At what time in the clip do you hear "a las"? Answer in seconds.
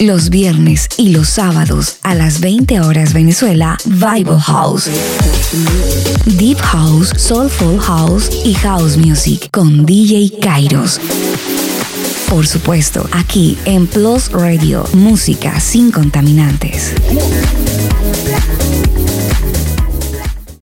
2.02-2.40